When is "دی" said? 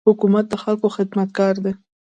1.63-1.73